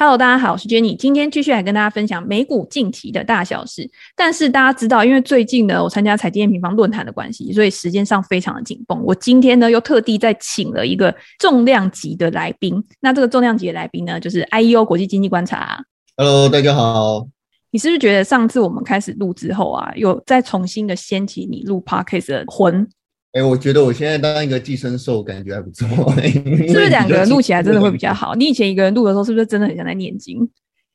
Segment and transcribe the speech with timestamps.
[0.00, 3.90] Hello，大家好，我是 Jenny，今天继续来跟大家分享美股近期的大小事。
[4.14, 9.02] 但是大家知道，因为最近呢，我参加财经平方论坛的关系，所以时间上非常的紧绷。
[9.02, 12.80] 我今天呢，又特地再请了一个重量级的来宾。
[13.00, 15.82] 那这个重量级的来宾呢，就是 IEO 国际经济观察。
[16.16, 17.26] Hello，大家好。
[17.72, 22.88] 你是不是觉得上次我们开始录之后啊，有再重新的掀起你录 Podcast 的魂？
[23.32, 25.86] 哎、欸，我觉得我现在当一个寄生兽，感觉还不错。
[26.22, 28.34] 是不是两个人录起来真的会比较好？
[28.34, 30.48] 你以前一个人录的时候，是不是真的很像在念经？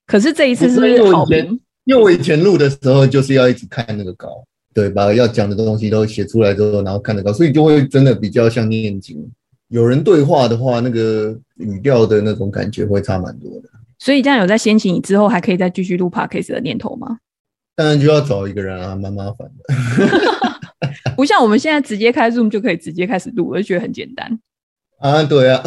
[0.07, 1.59] 可是这一次是不是好评？
[1.85, 4.43] 因为我以前录的时候就是要一直看那个稿，
[4.73, 9.17] 对，把要讲的东西都写出来之后，然后看那个稿，所以就会真的比较像念经。
[9.67, 13.69] 有人对话的话，那个语调的那种感觉会差蛮多的。
[13.99, 17.17] 所以这样有在掀起你之后还可以再继续录 Podcast 的念头吗？
[17.75, 19.63] 当然就要找一个人啊，蛮麻烦的。
[21.15, 24.39] 不像我们现在直接开 Zoom 就可以直接开始录，我就觉得很简单
[24.99, 25.23] 啊。
[25.23, 25.63] 对啊，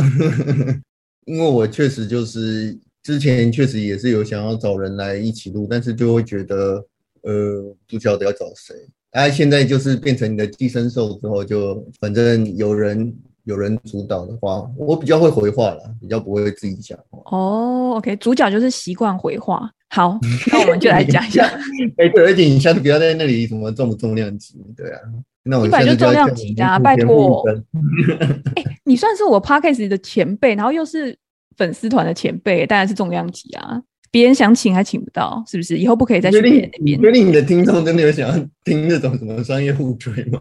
[1.26, 6.84] 因为我确实就是之前确实也是有想要找人来一起录，但是就会觉得
[7.22, 8.74] 呃不晓得要找谁。
[9.12, 17.22] 哎、啊，现在就是变成你的寄生兽之后，就反正有人有人主导的话，我比较会回话了，比较不会自己讲话。
[17.36, 19.70] 哦，OK，主角就是习惯回话。
[19.88, 20.18] 好，
[20.52, 21.44] 那我们就来讲一下。
[21.96, 25.00] 哎、欸，对，而且你下次不要在那里什么重不重量级，对啊。
[25.44, 27.44] 那我一般就重量级的、啊，拜托。
[28.56, 31.16] 哎、欸，你算是我 Podcast 的前辈，然后又是
[31.56, 33.80] 粉丝团的前辈，当然是重量级啊。
[34.10, 35.78] 别人想请还请不到，是不是？
[35.78, 37.00] 以后不可以再去别人那边。
[37.00, 38.34] 确定你的听众真的有想要
[38.64, 40.40] 听那种什么商业互吹吗？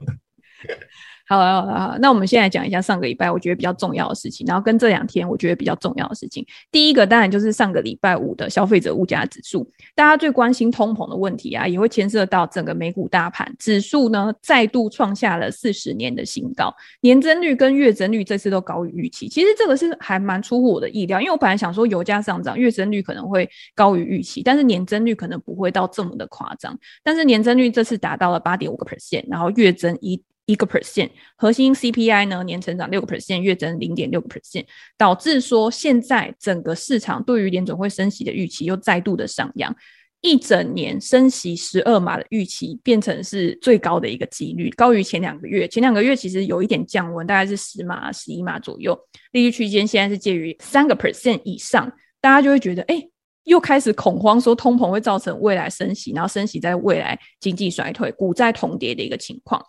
[1.28, 6.46] 好了好了好，那我们先来讲一下上个礼拜我觉得比较重要的事情，然后跟这两天我觉得比较重要的事情。
[6.72, 19.28] 第一个当然就是上个礼拜五的消费者物价指数，大家最关心通膨的问题啊，也会牵涉到整个美股大盘指数呢，再度创下了四十年的新高，年增率跟月增率这次都高于预期。
[19.28, 26.78] 其实这个是还蛮出乎我的意料，因为我本来想说油价上涨，月增率可能会高于预期，但是年增率可能不会到这么的夸张。
[27.04, 30.22] 但是年增率这次达到了八点五个 percent，然后月增一。
[30.46, 34.66] 一个 percent，核心 CPI 呢，年成长六个 percent，月增零点六个 percent，
[34.98, 39.76] 导致说现在整个市场对于联准会升息的预期又再度的上扬，
[40.22, 45.68] 一整年升息十二码的预期变成是最高的一个几率，高于前两个月。
[45.68, 48.96] 前两个月其实有一点降温，大概是十码、十一码左右，
[49.32, 51.92] 利率区间现在是介于三个 percent 以上，
[52.22, 53.04] 大家就会觉得，哎，
[53.46, 59.60] 又开始恐慌，说通膨会造成未来升息，然后升息在未来经济衰退、股债同跌的一个情况。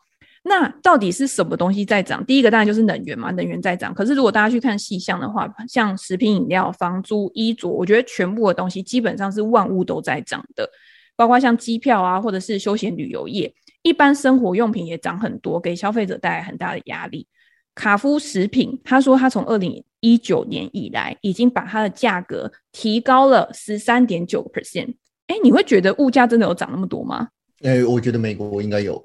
[0.48, 2.24] 那到底是什么东西在涨？
[2.24, 3.92] 第一个当然就是能源嘛，能源在涨。
[3.92, 10.70] 可是如果大家去看细项的话，像食品饮料、房租、衣着，我觉得全部的东西基本上是万物都在涨的，
[11.16, 13.52] 包括像机票啊，或者是休闲旅游业，
[13.82, 17.26] 一般生活用品也涨很多，给消费者带来很大的压力。
[17.74, 24.94] 卡夫食品他说，他从二零一九年以来，已经把它的价格提高了十三点九 percent。
[25.26, 27.30] 哎，你会觉得物价真的有涨那么多吗？
[27.62, 29.02] 哎、欸，我觉得美国应该有，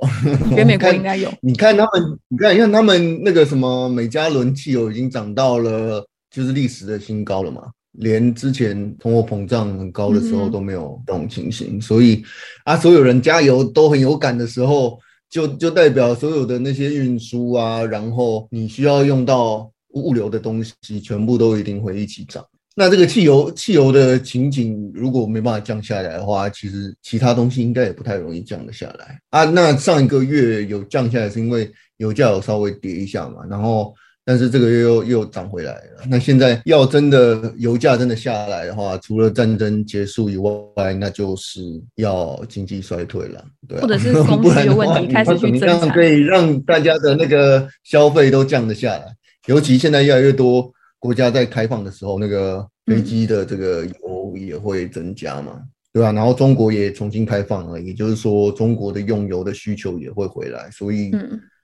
[0.56, 1.32] 跟 美国应该有。
[1.42, 7.64] 你看他们，你看，像他们那个什么美加仑汽油已经涨到了就是历史的新高了嘛，
[7.94, 11.78] 连之前通货膨胀很高的时候都没有这种情形。
[11.78, 12.22] 嗯、所以
[12.66, 22.46] 啊，所有人加油都很有感的时候，就就代表所有的那些运输啊，然后你需要用到物流的东西，全部都一定会一起涨。
[22.74, 29.44] 那这个汽油汽油的情景，如果没办法降下来的话，其实其他东西应该也不太容易降得下来啊。
[29.44, 33.94] 那上一个月有降下来，是因为油价有稍微跌一下嘛，然后
[34.24, 36.06] 但是这个月又又涨回来了。
[36.08, 41.60] 那现在要真的油价真的下来的话，除了战争结束以外，那就是
[41.96, 49.08] 要经济衰退了，对啊，或者是供需的问题开始去增产，可以让大家的那个消费都降得下来，
[49.48, 50.72] 尤其现在越来越多。
[51.02, 56.12] 国家在开放的时候，那个飞机的这个油也会增加嘛，嗯、对吧、啊？
[56.12, 61.12] 然后中国也重新开放了，也就是说，中国的用油的需求也会回来，所以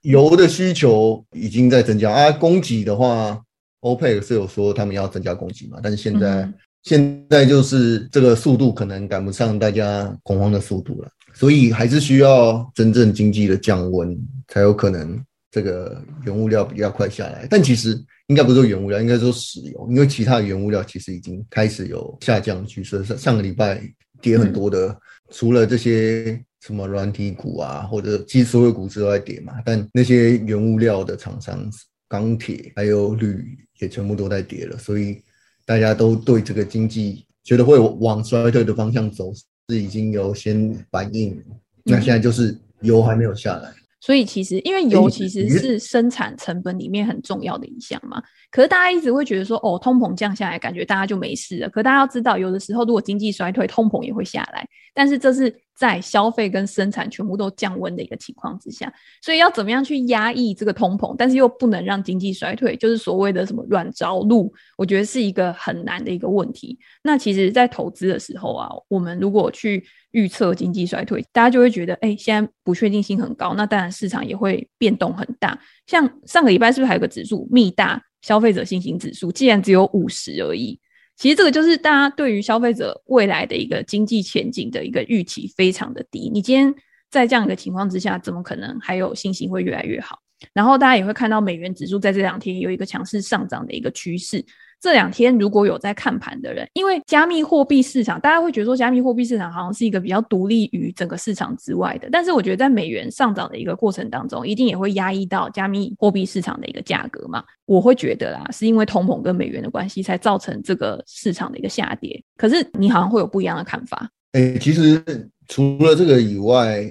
[0.01, 2.31] 油的需求已经在增加啊。
[2.31, 3.39] 供给的话
[3.81, 14.17] ，OPEC 是有说他们要增加供给嘛，但是现在、嗯、现在就是这个速度可能赶不上大家恐慌的速度了，所以还是需要真正经济的降温，
[14.47, 17.47] 才有可能这个原物料比较快下来。
[17.49, 18.03] 但其实。
[18.27, 23.01] 应该不是说原物料，应该说石油，因为其他的原物料其实已经开始有下降趋势。
[23.05, 23.81] 上上个礼拜
[24.21, 24.97] 跌很多的，嗯、
[25.29, 31.71] 除了这些什么软体股啊，或者其实所有股市都在跌嘛，但那些原物料的厂商，
[32.09, 34.77] 钢铁还有铝也全部都在跌了。
[34.77, 35.21] 所以
[35.65, 39.31] 大家都对这个经济觉得会往衰退的方向走，
[39.69, 41.41] 是已经有先反应。
[41.85, 43.73] 那现在就是油还没有下来。
[44.07, 48.23] 所以其实因为油其实是生产成本里面很重要的一项嘛。
[48.49, 51.69] 可是大家一直会觉得说，哦，通膨降下来，感觉大家就没事了。
[51.69, 54.65] 可大家要知道，有的时候如果经济衰退，通膨也会下来。
[54.93, 58.91] 但是这是在消费跟生产全部都降温的一个情况之下，
[59.21, 66.79] 所以要怎么样去压抑这个通膨，但是又不能让经济衰退，就是所谓的什么软着陆，我觉得是一个很难的一个问题。
[67.03, 75.59] 那其实，在投资的时候啊，我们如果去预测经济衰退，大家就会觉得，哎，现在不确定性很高，那当然市场也会变动很大。
[75.85, 80.79] 像上个礼拜是不是还有个指数，密大消费者信心指数，既然只有五十而已，
[81.17, 86.29] 其实这个就是大家对于消费者未来的一个经济前景的一个预期非常的低。
[86.31, 86.73] 你今天
[87.09, 90.19] 在这样一个情况之下，怎么可能还有信心会越来越好？
[90.53, 94.45] 然后大家也会看到美元指数在这两天有一个强势上涨的一个趋势。
[94.79, 102.07] 这两天如果有在看盘的人，因为加密货币市场，大家会觉得说加密货币市场好像是一个比较独立于整个市场之外的。
[102.11, 107.43] 但是我觉得在美元上涨的一个过程当中，一定也会压抑到加密货币市场的一个价格嘛。
[107.65, 112.23] 我会觉得啦，是因为通膨跟美元的关系才造成这个市场的一个下跌。
[112.37, 114.07] 可是你好像会有不一样的看法。
[114.33, 115.03] 诶，其实
[115.47, 116.83] 除了这个以外，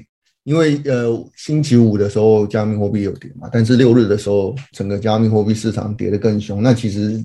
[0.42, 6.60] 因为呃星期五的时候加密货币有跌嘛，但是六日的时候整个加密货币市场跌得更凶。
[6.60, 7.22] 那其实。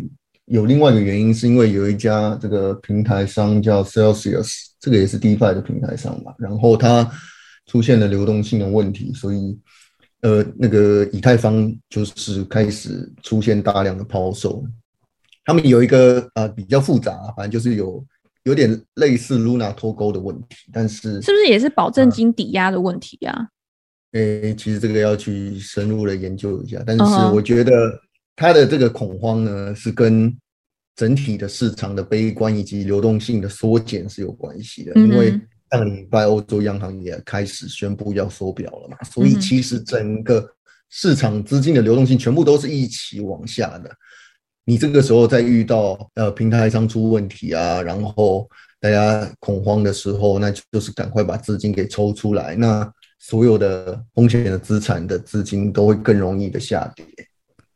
[0.51, 7.09] 有另外一个原因，是因为有一家这个平台商叫 Celsius，这个也是 DeFi 的平台商吧，然后它
[7.67, 9.57] 出现了流动性的问题，所以
[10.23, 14.61] 呃，那个以太坊就是开始出现大量的抛售。
[15.45, 18.05] 他们有一个呃比较复杂，反正就是有
[18.43, 23.47] 有点类似 Luna 脱钩的问题，但是是不是也是保证金抵押的问题啊？
[24.11, 27.03] 诶、欸，其实这个要去深入的研究一下，但是
[27.33, 27.71] 我觉得。
[28.33, 30.35] 它的这个恐慌呢，是跟
[31.01, 34.93] 整体的市场的悲观以及流动性的缩减是有关系的。
[34.93, 35.31] 因为
[35.71, 40.47] 上个礼拜欧洲央行也开始宣布要缩表了嘛，所以其实整个
[40.89, 43.89] 市场资金的流动性全部都是一起往下的。
[44.63, 48.47] 你这个时候在遇到呃平台上出问题啊，然后
[48.79, 52.87] 大家恐慌的时候，那就是赶快把资金给抽出来，那
[53.17, 57.03] 所有的风险的资产的资金都会更容易的下跌。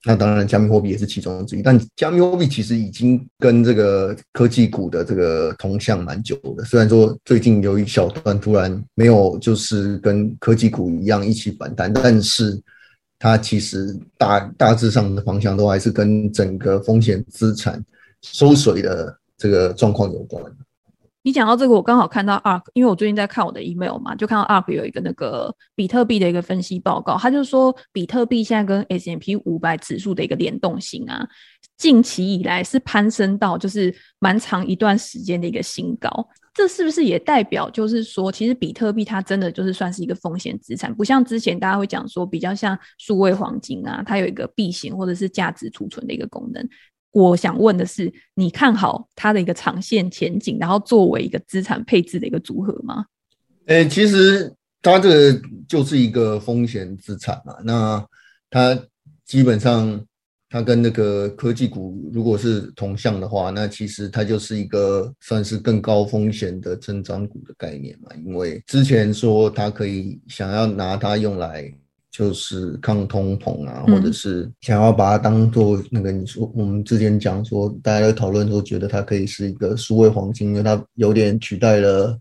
[0.07, 1.63] 那当然，加密货币也是其中之一。
[1.63, 6.63] 但加密货币其实已经跟这个科技股的这个同向蛮久的。
[6.63, 12.62] 虽然说最近有一小段突然没有，就是跟科技股一样一起反弹，但是
[13.18, 17.84] 它其实大大致上的方向都还是跟整个风险资产
[18.22, 20.44] 收水的这个状况有关。
[21.25, 31.27] 你讲到这个，我刚好看到 ARK，因为我最近在看我的 email 嘛，就看到 ARK 有一个那个比特币的一个分析报告，他就说比特币现在跟 S M P 五百指数的一个联动性啊，
[31.77, 36.30] 近期以来是攀升到就是蛮长一段时间的一个新高。
[36.54, 46.69] 这是不是也代表就是说，其实比特币它真的就是算是一个风险资产，不像之前大家会讲说比较像数位黄金啊，它有一个避险或者是价值储存的一个功能。
[47.16, 53.06] 我想问的是，你看好它的一个长线前景，然后作为一个资产配置的一个组合吗？
[53.68, 57.56] 诶、其实它这个就是一个风险资产嘛。
[57.64, 58.06] 那
[58.50, 58.78] 它
[59.24, 60.06] 基本上，
[60.50, 68.10] 它跟那个科技股如果是同向的话，那其实它就是一个算是更高风险的增长股的概念嘛。
[68.26, 71.74] 因为之前说它可以想要拿它用来。
[72.18, 82.18] 就是抗通膨啊，或者是想要把它当做那个你说，我们之前讲说，大家在讨论说，觉得它可以是一个数位黄金，因为它有点取代了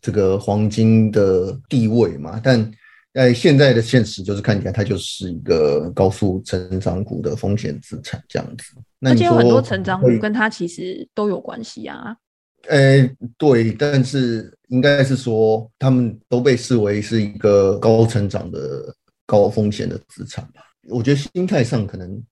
[0.00, 2.40] 这个黄金的地位嘛。
[2.42, 2.72] 但
[3.12, 8.64] 在现在的现实，就是看起来它就是一个高速成长股的风险资产这样子。
[8.98, 12.16] 那而且有很多成长股跟它其实都有关系啊。
[12.70, 18.58] 诶，对，但是应该是说，他们都被视为是一个高成长的。
[19.26, 22.22] 高风险的资产吧，我觉得心态上可能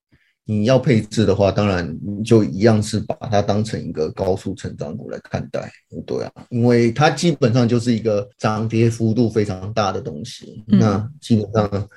[0.45, 5.71] 你要配置的话，当然你就一样是把它当成一个高速成长股来看待，
[6.07, 11.89] 对啊，因为它基本上就是一个涨跌幅度非常大的东西，嗯、那基本上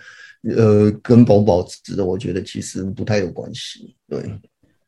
[0.55, 4.23] 呃跟保不保值的，我觉得其实不太有关系，对。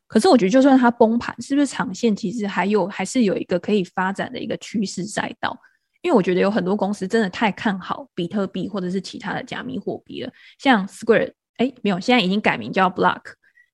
[0.05, 5.59] 可是我觉得就算它崩盘，是不是长线其实还有还是有一个可以发展的一个趋势赛道？
[6.01, 13.21] 因为我觉得有很多公司真的太看好比特币或者是其他的加密货币了，像 Square，哎，没有，现在已经改名叫 Block，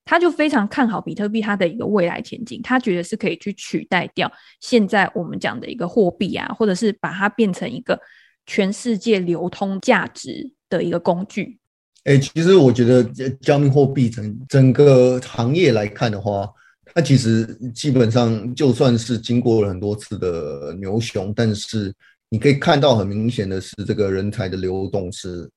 [0.06, 8.00] 他就非常看好比特币它的一个未来前景，他觉得是可以去取代掉现在我们讲的一个货币啊，或者是把它变成一个
[8.46, 11.60] 全世界流通价值的一个工具。
[12.04, 13.04] 哎，其实我觉得
[13.40, 16.50] 加密货币整整个行业来看的话，
[16.94, 21.94] 它其实基本上就算是经过了很多次的牛熊，但是
[22.34, 25.48] 你可以看到很明显的是，这个人才的流动是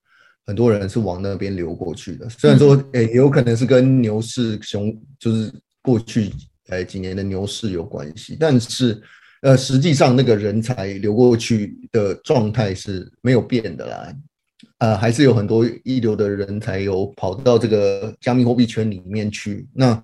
[0.44, 2.28] 很多人是往那边流过去的。
[2.28, 6.30] 虽然说，诶、欸，有可能是跟牛市熊，就是过去
[6.68, 9.00] 呃几年的牛市有关系，但是
[9.40, 14.14] 呃，实际上那个人才流过去的状态是没有变的啦。
[14.76, 19.66] 呃，还是有很多一流的人才有跑到这个加密货币圈里面去。
[19.72, 19.94] 那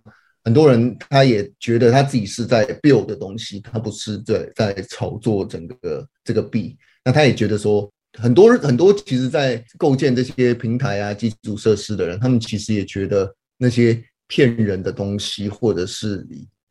[0.44, 6.76] 很多人他也觉得他自己是在 build 的东西，他不是在在炒作整个这个币。
[7.04, 16.26] 那他也觉得说，很多很多其实，在构建这些平台啊、基础设施的人，他们其实也觉得那些骗人的东西，或者是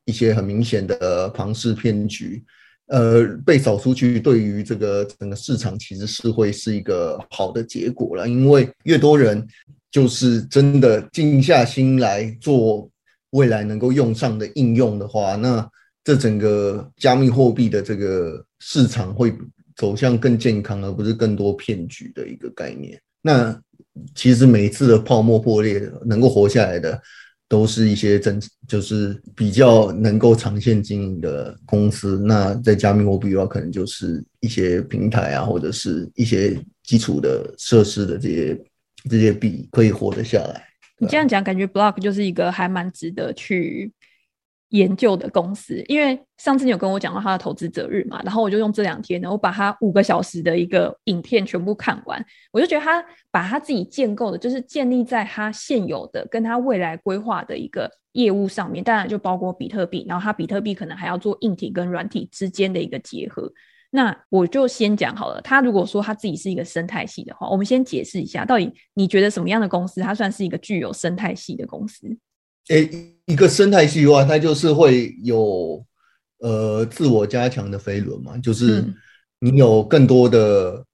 [0.05, 2.43] 一些很明显的庞氏骗局。
[2.87, 9.47] 呃，被扫出去，对于这个整个市场其实是会是一个好的结果了，因为越多人
[9.89, 12.89] 就是真的静下心来做
[13.31, 15.69] 未来能够用上的应用的话，那
[16.03, 19.33] 这整个加密货币的这个市场会
[19.75, 22.97] 走向更健康，而不是更多骗局的一个概念。
[23.21, 23.59] 那
[24.15, 27.01] 其实每一次的泡沫破裂，能够活下来的。
[27.47, 32.17] 都是一些真，就是比较能够长线经营的公司。
[32.17, 38.63] 那在加密货币的话，可能就是一些平台啊，或者是一些基础的设施的这些
[39.09, 40.63] 这些币可以活得下来。
[41.01, 43.91] 你这样讲，感觉 Block 就是一个还蛮值得去。
[44.71, 63.51] 研究的公司，因为上次你有跟我讲到他的投资者日嘛，然后我就用这两天呢，我把他五个小时的一个影片全部看完，我就觉得他把他自己建构的，就是建立在他现有的跟他未来规划的一个业务上面，当然就包括比特币，然后他比特币可能还要做硬体跟软体之间的一个结合。
[63.93, 72.07] 那我就先讲好了，他如果说他自己是一个生态系的话，我们先解释一下，到底你觉得什么样的公司，它算是一个具有生态系的公司？
[72.69, 72.89] 诶，
[73.25, 75.85] 一个生态系的话，它就是会有
[76.39, 78.81] 呃自我加强的飞轮嘛，就是
[79.39, 80.85] 你有更多的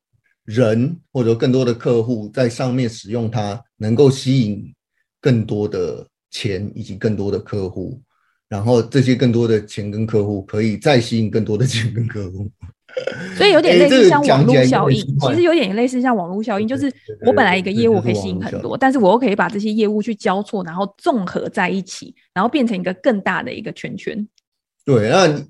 [0.45, 4.73] 人或者更多的客户在上面使用它，能够吸引
[5.21, 8.01] 更多的钱以及更多的客户，
[8.49, 12.49] 然后这些更多的钱跟客户可以再吸引更多的钱跟客户。
[13.35, 16.91] 所以有点类似像网络效应，其实有点类似像网络效应，就是
[17.25, 24.27] 我本来一个业务可以吸引很多，但是我又可以把这些业务去交错，然后综合在一起，然后变成一个更大的一个圈圈。
[24.83, 25.45] 对，那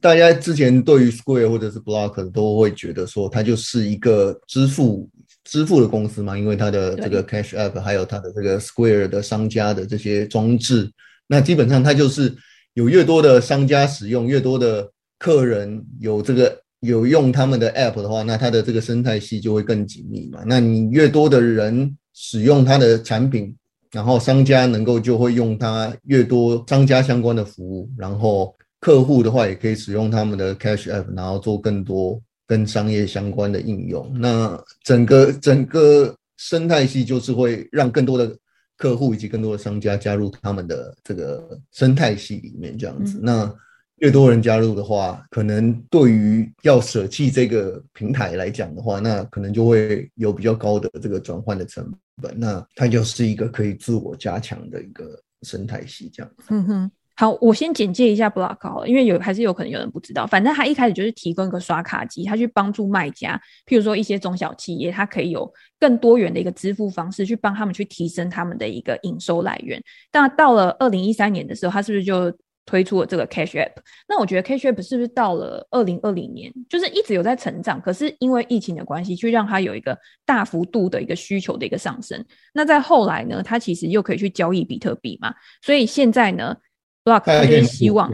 [0.00, 5.08] 大家之前对于 Square 或者是 Block 都会觉得说，它就是一个支付
[5.44, 10.90] 支付的公司嘛，因为它的这个 Cash App 还有它的这个 Square 的商家的这些装置，
[11.26, 12.34] 那基本上它就是
[12.74, 16.63] 有越多的商家使用，越多的客人有这个。
[16.84, 20.42] 有用他们的 app 的话，那它的这个生态系就会更紧密嘛。
[20.46, 23.54] 那你越多的人使用它的产品，
[23.90, 34.12] 然后商家能够就会用它越多商家相关的服务，然后客户的话也可以使用他们的 cash app，然后做更多跟商业相关的应用。
[34.18, 38.36] 那整个整个生态系就是会让更多的
[38.76, 43.18] 客户以及更多的商家加入他们的这个生态系里面，这样子。
[43.18, 43.54] 嗯、那
[43.98, 51.88] 越多人加入的话，可能对于要舍弃这个平台来讲的话，那可能就会有比较高的这个转换的成
[52.20, 52.34] 本。
[52.38, 56.32] 那它就是一个可以自我加强的一个生态系，这样。
[56.48, 60.26] 嗯哼，好，我先简介一下 Block 好了，因为有还是有可能有人不知道。
[60.26, 69.80] 反正它一开始就是提供一个刷卡机，它去帮助卖家，譬如说一些中小企业，它可以有更多元的一个支付方式，去帮他们去提升他们的一个营收来源。
[70.10, 73.72] 但到了二零一三年的时候，它是不是就推出了这个 Cash App，
[74.08, 82.24] 那我觉得 Cash App 是不是到了二零二零年，就是一直有在成长，可是因为疫情的关系，去让它有一个大幅度的一个需求的一个上升。
[82.54, 86.56] 那在后来呢，它其实又可以去交易比特币嘛，所以现在呢
[87.04, 88.10] ，Block 它就是希望，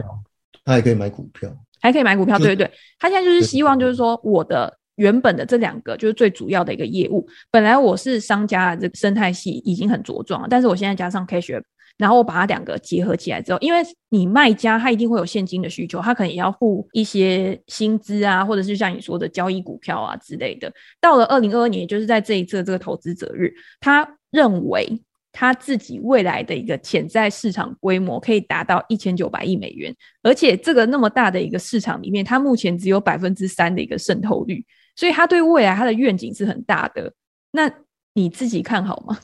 [0.65, 1.49] 它还可以买股票，
[1.81, 11.63] 还可以买股票，对对对，它现在就是希望就是说，我的原本的这两个就是最主要的一个业务，本来我是商家的这个生态系已经很茁壮了，但是我现在加上 Cash App。
[12.01, 13.79] 然后我把它两个结合起来之后，因为
[14.09, 20.73] 你卖家他一定会有现金的需求，他可能也要付一些薪资啊，或者是像你说的交易股票啊之类的。
[20.99, 24.99] 到了二零二二年，就是在这一次的这个投资者日，他认为
[25.31, 34.65] 他自己未来的一个潜在市场规模可以达到一千九百亿美元，而且这个那么大的一个市场里面，他目前只有百分之三的一个渗透率，
[34.95, 37.13] 所以他对未来他的愿景是很大的。
[37.51, 37.71] 那
[38.15, 39.19] 你自己看好吗？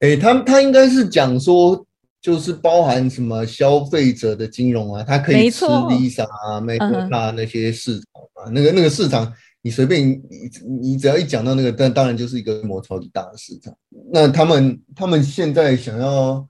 [0.00, 1.84] 诶，他他应该是讲说。
[2.20, 9.32] 就是包含什么消费者的金融啊，它可以吃 Visa 啊、Mastercard 那些市场啊，那个那个市场，
[9.62, 10.20] 你随便你
[10.80, 13.72] 你只要一讲到那个，但当然就是一个规模超级大的市场。
[14.12, 16.44] 那他们他们现在想要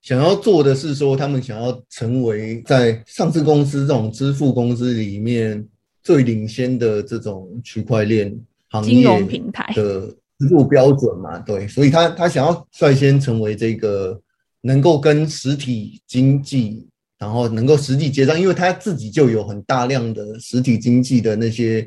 [0.00, 5.64] 想要做的是说，他们想要成为在上市公司这种支付公司里面
[6.02, 8.34] 最领先的这种区块链
[8.70, 9.72] 行业平台。
[9.76, 10.00] 的
[10.38, 14.20] 支付标准嘛，对，所以他他想要率先成为这个
[14.62, 16.88] 能够跟实体经济，
[17.18, 21.86] 然后能够实际结账，因为他自己就有很大量的实体经济的那些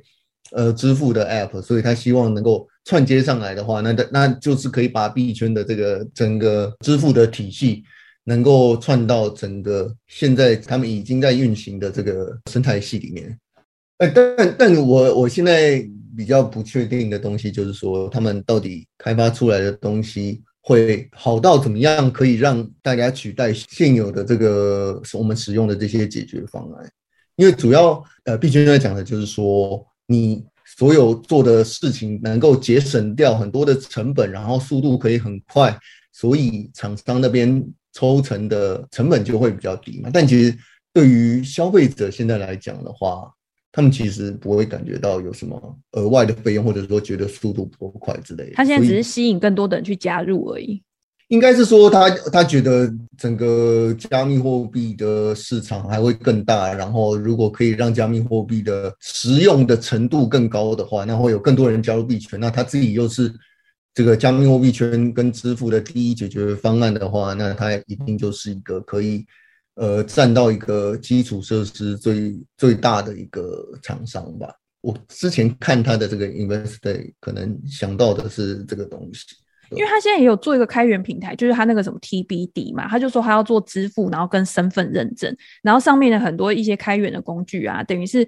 [0.51, 7.83] 呃支付的 App，所以他希望能够串接上来的话，那那就是可以把币圈的这个整个支付的体系
[8.25, 13.37] 能够串到整个现在他们已经在运行的这个生态系里面。
[13.97, 15.85] 呃，但但我我现在。
[16.17, 26.91] 比较不确定的东西就是说，他们到底开发出来的东西会好到怎么样，可以让大家取代现有的这个我们使用的这些解决方案？
[27.35, 35.77] 因为主要呃，毕竟在讲的就是说，你所有做的事情能够节省掉很多的成本，然后速度可以很快，
[36.11, 40.09] 所以厂商那边抽成的成本就会比较低嘛。
[40.11, 40.57] 但其实
[40.91, 43.31] 对于消费者现在来讲的话，
[43.75, 48.53] 他们其实不会感觉到有什么额外的费用，或者说觉得速度不够快之类的。
[48.53, 50.81] 他现在只是吸引更多的人去加入而已。
[51.27, 62.39] 应该是说他他觉得整个加密货币的市场还会更大，然后如果可以让加密货币的实用的程度更高的话，那会有更多人加入币圈。
[62.39, 63.29] 那他自己又是
[63.93, 69.25] 这个加密货币圈跟支付的第一解决方案的话，那他一定就是一个可以。
[69.75, 74.47] 呃，占到一个基础设施最最大的一个厂商吧。
[74.79, 79.35] 我之前看他的这个 Investor，可能想到的是这个东西，
[79.71, 88.25] 因为他现在也有做一个开源平台，就是他那个什么 TBD 嘛，他就说他要做支付，然后跟身份认证，然后上面的很多一些开源的工具啊，等于是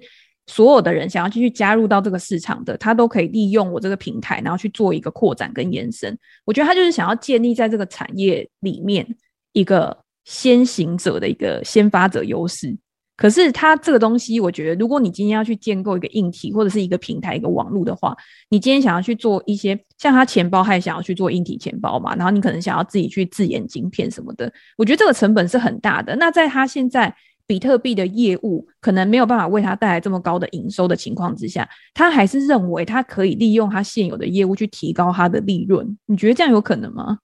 [0.48, 6.14] 所有的人想要继续加入到这个市场的，他都可以利用我这个平台，然后去做一个扩展跟延伸。
[6.44, 9.06] 我觉得他就是想要建立在这个产业里面
[9.54, 9.96] 一个。
[10.28, 12.76] 先行者的一个先发者优势，
[13.16, 18.14] 可是它这个东西，我觉得，如果你今天要去建构一个硬体或者是一个平台、一个网络的话，
[18.50, 26.14] 你今天想要去做一些像它钱包，还想要去做硬体钱包嘛，然后你可能想要自己去自研晶片什么的，我觉得这个成本是很大的。
[26.16, 27.12] 那在它现在
[27.46, 35.96] 比特币的业务可能没有办法为它带来这么高的营收的情况之下，他还是认为它可以利用它现有的业务去提高它的利润。
[36.04, 37.16] 你觉得这样有可能吗？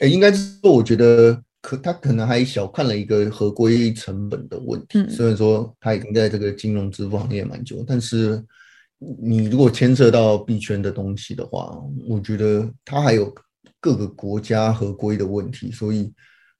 [0.00, 1.42] 诶，应该是说，我觉得。
[1.64, 5.02] 可他可能还小看了一个合规成本的问题。
[5.08, 8.44] 虽然说他已经在这个金融支付行业蛮久，但是
[8.98, 11.74] 你如果牵涉到币圈的东西的话，
[12.06, 13.34] 我觉得他还有
[13.80, 16.12] 各个国家合规的问题，所以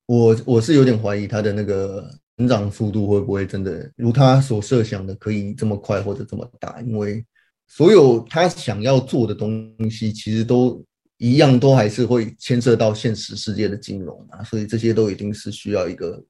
[0.07, 7.23] 我我是有点怀疑他的那个成长速度会不会真的如他所设想的可以这么快或者这么大，因为
[7.69, 10.83] 所有他想要做的东西其实都。
[11.19, 16.23] 一样都还是会牵涉到现实世界的金融啊，所以这些都一定是需要一个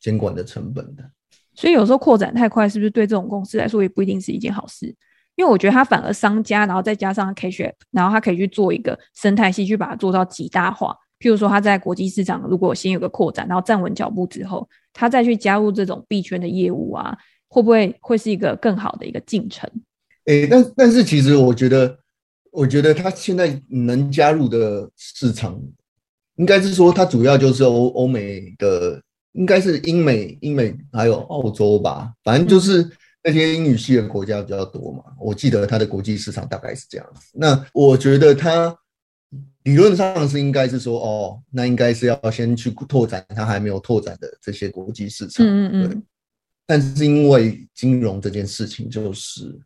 [0.00, 1.08] 监管的成本的。
[1.54, 4.92] 所以有时候扩展太快，是不是对这种公司来说也不一定是一件好事？
[5.36, 10.96] 因为我觉得它反而商家，然后再加上 Cash App，然后它可以去做一个生态系，去把它做到极大化。
[11.20, 17.16] 譬如说，它在国际市场如果先有个扩展，然后站稳脚步之后，它再去加入这种币圈的业务啊，
[17.48, 19.70] 会不会会是一个更好的一个进程？
[20.26, 21.98] 诶、欸，但但是其实我觉得。
[22.54, 25.60] 我觉得他现在能加入的市场，
[26.36, 32.88] 应该是说他主要就是欧欧美的，应该是英美、英美还有澳洲吧，反正就是
[33.24, 35.02] 那些英语系的国家比较多嘛。
[35.18, 37.32] 我记得他的国际市场大概是这样子。
[37.34, 38.72] 那我觉得他
[39.64, 45.44] 理论上是应该是说，哦，那应该是要先去拓展他还没有拓展的这些国际市场。
[45.44, 46.02] 嗯嗯嗯。
[46.66, 49.60] 但是因为金融这件事情，就是。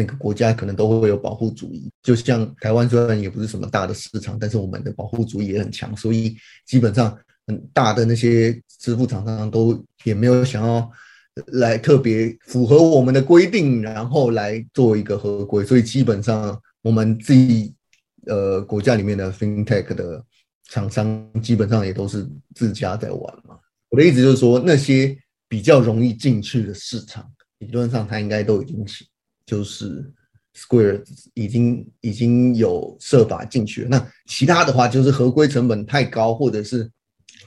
[0.00, 6.34] 每个国家可能都会有保护主义，就像台湾虽然也不是什么大的市场，但是我们的保护主义也很强，所以
[6.64, 7.14] 基本上
[7.46, 10.90] 很大的那些支付厂商都也没有想要
[11.48, 17.74] 来特别符合我们的规定，然后来做一个合规，所以基本上我们自己
[18.24, 20.24] 呃国家里面的 FinTech 的
[20.70, 23.58] 厂商基本上也都是自家在玩嘛。
[23.90, 25.14] 我的意思就是说，那些
[25.46, 29.04] 比较容易进去的市场，理论上它应该都已经起。
[29.50, 30.08] 就是
[30.54, 31.02] Square
[31.34, 36.88] 已经已经有设法进去了，那其他的话就是合规成本太高，或者是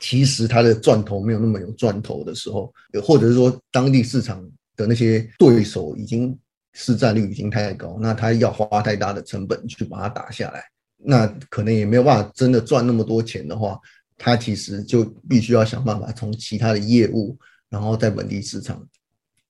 [0.01, 4.43] 其实它的赚头没有那么有赚头的时候，或者是说当地市场
[4.75, 6.37] 的那些对手已经
[6.73, 10.61] 市占率已经太高，那他要花太大的成本去把它打下来，
[10.97, 13.79] 那可能也没有办法真的赚那么多钱的话，
[14.17, 17.37] 他其实就必须要想办法从其他的业务，
[17.69, 18.85] 然后在本地市场。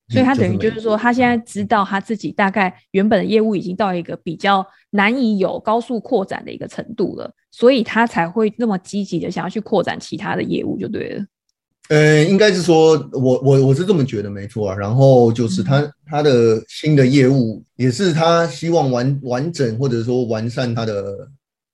[0.10, 11.26] 所以他等于就是说，他现在知道他自己大概原本的业务已经到一个比较难以有高速扩展的一个程度了，所以他才会那么积极的想要去扩展其他的业务，就对了。
[11.90, 14.76] 呃，应该是说，我我我是这么觉得，没错啊。
[14.76, 21.28] 然后就是他他的新的业务也是他希望完完整或者说完善他的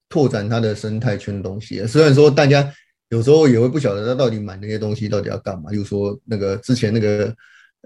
[0.10, 1.86] 拓展他的生态圈的东西。
[1.86, 2.72] 虽然说大家
[3.10, 7.34] 有时候也会不晓得他到底买那些东西到底要干嘛，比如说那个之前那个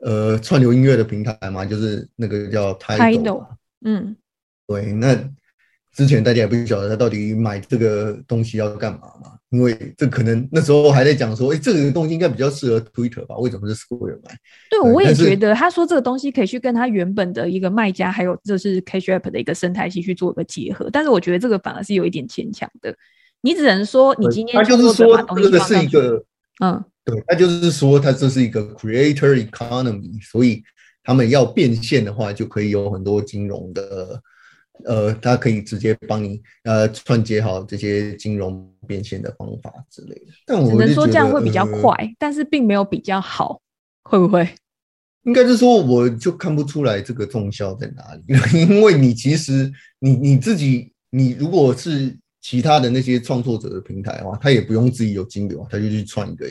[0.04, 3.48] 呃串流音乐的平台嘛，就是那个叫 Tidal，
[3.84, 4.16] 嗯，
[4.68, 5.18] 对，那。
[5.96, 13.38] 之前大家也不晓得他到底买这个东西要干嘛嘛，因为这可能那时候还在讲说，哎，这个东西应该比较适合 Twitter 吧？
[13.38, 14.36] 为什么是 Square 买？
[14.72, 22.92] 对，我也觉得他说这个东西可以去跟他原本的一个卖家，还有就是 Cash App 的一个生态系去做一个结合，但是我觉得这个反而是有一点牵强的。
[23.42, 26.26] 你只能说你今天他就是说这个是一个，
[26.60, 30.64] 嗯，对，他就是说他这是一个 Creator Economy，所以
[31.04, 34.22] 他们要变现的话，就可以有很多金融的。
[34.86, 43.62] 呃，他可以直接帮你呃串接好这些金融变现的方法之类的，但我只能说这样会比较快，呃，但是并没有比较好，
[44.04, 44.50] 会不会？
[45.26, 48.24] 应该是说，我就看不出来这个重效在哪里，
[48.68, 56.48] 因为你其实你你自己，你如果是其他的那些创作者的平台的话，他也不用自己有金流，他就去串一个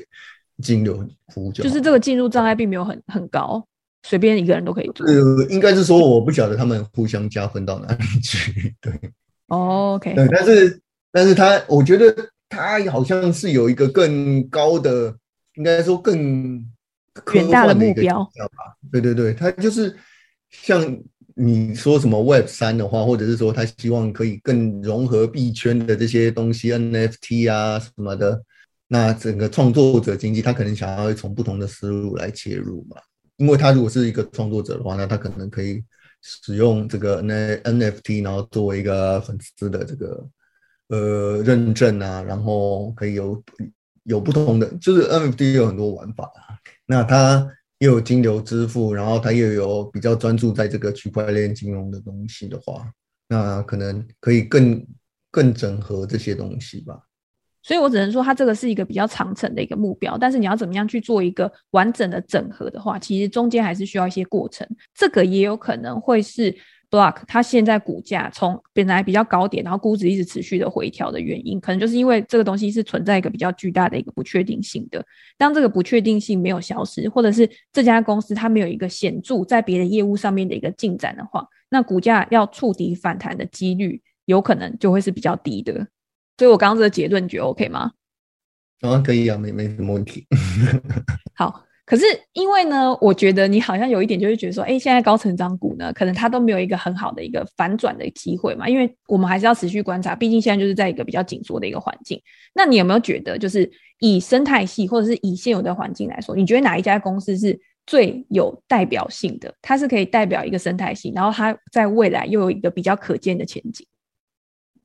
[0.62, 3.62] 金流服务，就是这个进入障碍并没有很很高。
[4.04, 5.06] 随便一个人都可以做。
[5.06, 8.74] 呃，应该是说我不晓得他们互相加分到哪里去。
[8.82, 8.92] 对
[9.46, 10.12] ，oh，OK。
[10.14, 10.80] 对，但是
[11.12, 12.12] 但是他，我觉得
[12.48, 15.14] 他好像是有一个更高的，
[15.54, 16.66] 应该说更
[17.32, 18.76] 远大的目标吧。
[18.90, 19.94] 对对对，他就是
[20.50, 20.84] 像
[21.36, 28.42] 你说什么 Web 三的话，或者是说他希望可以更融合币圈的这些东西，NFT 啊什么的。
[28.92, 33.00] 那整个创作者经济，他可能想要从不同的思路来切入嘛。
[33.38, 35.82] 因为他如果是一个创作者的话，那他可能可以
[36.20, 40.28] 使用这个 NFT，然后作为一个粉丝的这个
[40.88, 43.42] 呃认证啊，然后可以有
[44.02, 46.60] 有不同的，就是 NFT 有很多玩法啊。
[46.84, 52.92] 那他又有金流支付，然后他又有比较专注在这个区块链金融的东西的话，
[53.26, 54.86] 那可能可以更
[55.30, 57.00] 更整合这些东西吧。
[57.62, 64.66] 所以我只能说，它这个是一个比较长程的一个目标，但是你要怎么样去做一个完整的整合的话，其实中间还是需要一些过程。
[64.94, 66.54] 这个也有可能会是
[66.90, 75.02] Block 它现在股价从本来比较高点，然后估值一直持续的回调的原因，可能就是因为这个东西是存在一个比较巨大的一个不确定性的。
[75.38, 85.86] 当这个不确定性没有消失，或者是这家公司它没有一个显著在别的业务上面的一个进展的话，那股价要触底反弹的几率有可能就会是比较低的。
[86.42, 87.92] 所以我刚刚这个结论，你觉得 OK 吗？
[88.80, 90.26] 啊，可以啊，没没什么问题。
[91.38, 98.68] 好，可是因为呢，我觉得你好像有一点就是觉得说，哎，现在高成长股呢，可能它都没有一个很好的一个反转的机会嘛。
[98.68, 102.20] 因为我们还是要持续观察，毕竟现在就是在一个比较紧缩的一个环境。
[102.52, 109.54] 那你有没有觉得，就是以生态系或者是以现有的环境来说，你觉得哪一家公司是最有代表性的？
[109.62, 113.86] 它是可以代表一个生态系，然后它在未来又有一个比较可见的前景？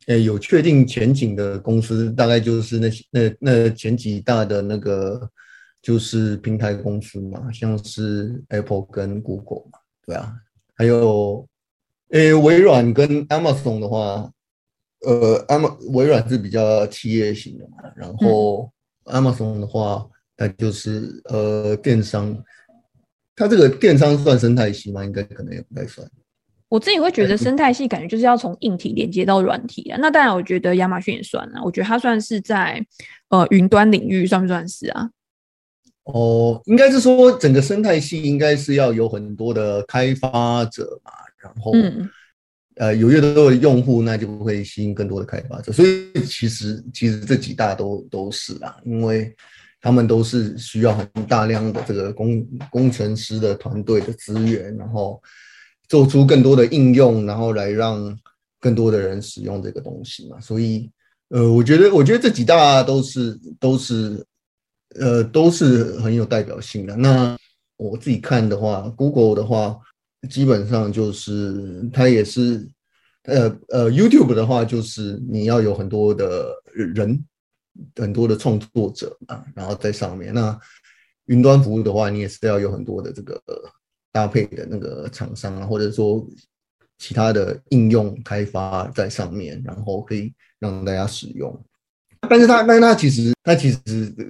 [0.07, 5.29] 诶，有确定前景的公司，大概就是那些那那前几大的那个，
[5.81, 10.33] 就是平台公司嘛，像是 Apple 跟 Google 嘛，对啊，
[10.75, 11.45] 还有
[12.11, 14.31] 诶微软跟 Amazon 的话，
[15.05, 18.71] 呃，Am 微软是比较企业型的嘛，然后
[19.05, 22.41] Amazon 的话，那就是呃电商，
[23.35, 25.03] 它这个电商算生态系吗？
[25.03, 26.09] 应该可能也不太算。
[26.69, 29.97] 我自己会觉得生态系感觉就是要从硬体连接到软体啊。
[30.01, 31.61] 那当然，我觉得亚马逊也算啊。
[31.63, 32.85] 我觉得它算是在
[33.29, 35.09] 呃云端领域算不算是啊？
[36.03, 42.09] 哦，应该是说整个生态系应该是要有很多的开发者嘛，然后、嗯、
[42.75, 45.71] 呃有越多的用户，那就会吸引更多的开发者。
[45.71, 49.33] 所以其实其实这几大都都是啦，因为
[49.79, 55.21] 他们都是需要很大量的这个工工程师的团队的资源，然后。
[55.87, 58.17] 做出更多的应用，然后来让
[58.59, 60.39] 更多的人使用这个东西嘛。
[60.39, 60.91] 所以，
[61.29, 64.25] 呃，我觉得，我觉得这几大都是都是，
[64.99, 66.95] 呃，都是很有代表性的。
[66.95, 67.37] 那
[67.77, 69.79] 我自己看的话，Google 的话，
[70.29, 72.67] 基本上就是它也是，
[73.23, 77.23] 呃呃，YouTube 的话就是你要有很多的人，
[77.95, 80.33] 很多的创作者啊，然后在上面。
[80.33, 80.59] 那
[81.27, 83.41] 云端服务的话，你也是要有很多的这个。
[84.17, 86.27] 搭配的那个厂商啊，或者说
[86.97, 91.63] 其他的应用开发在上面，然后可以让大家使用。
[92.27, 93.79] 但是它，但是它其实，它其实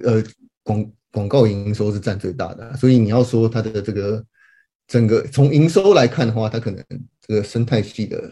[0.04, 0.22] 呃，
[0.62, 4.22] 广广告营收是占最大的，所以你要说它的这个
[4.86, 6.84] 整个从营收来看的话，它可能
[7.26, 8.30] 这个生态系的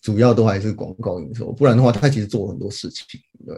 [0.00, 3.56] 主要都还是广告营收，不然的话，它其实做很多事情，对。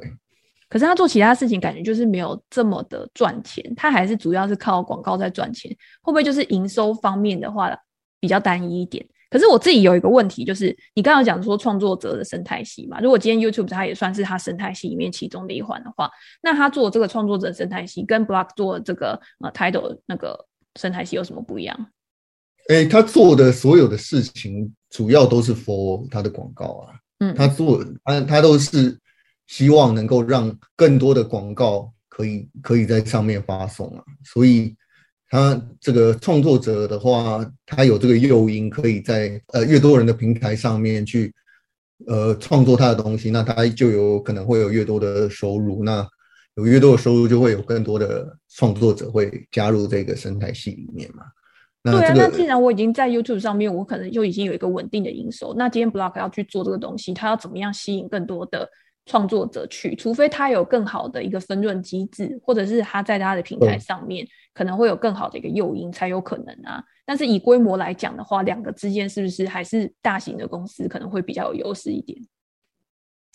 [0.75, 3.63] 可是他做其他事情，感觉就是没有这么的赚钱。
[3.77, 5.71] 他还是主要是靠广告在赚钱，
[6.03, 7.71] 会不会就是营收方面的话
[8.19, 9.07] 比较单一一点？
[9.31, 16.11] 可是我自己有一个问题，就是你刚刚讲说创作者的生态系嘛，如果今天 YouTube 它也算是它生态系里面其中的一环的话，
[16.43, 21.87] 那他做这个创作者生态系跟 Block 做这个呃 Title 那个生态系有什么不一样？
[22.69, 28.99] 哎、欸，他做的所有的事情主要都是 for 他的广告啊，嗯，他做他他都是
[29.47, 34.75] 希望能够让更多的广告可以可以在上面发送啊，所以。
[35.31, 41.35] 他这个创作者的话，他有这个诱因，可以在呃越多人的平台上面去
[42.07, 45.83] 呃创作他的东西，那他就有可能会有越多的收入。
[45.83, 46.07] 那
[46.55, 51.25] 有越多的收入，就会有更多的创作者会加入这个生态系里面嘛。
[51.83, 55.53] 那这个、对啊，那既然我已经在 YouTube 上面，我可能就已经有一个稳定的营收。
[55.55, 58.69] 那今天 Block 要去做这个东西，他要怎么样吸引更多的？
[59.07, 66.83] 创作者去，除非他有更好的一个分润机制，或者是他在他的平台上面可能会有更好的一个诱因，才有可能啊。
[67.05, 72.19] 但是以规模来讲的话，两个之间是不是还是大型的公司可能会比较有优势一点？